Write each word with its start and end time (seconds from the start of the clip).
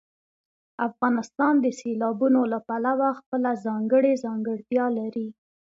افغانستان 0.87 1.53
د 1.61 1.65
سیلابونو 1.79 2.41
له 2.53 2.59
پلوه 2.67 3.09
خپله 3.19 3.51
ځانګړې 3.65 4.13
ځانګړتیا 4.25 4.85
لري. 4.99 5.27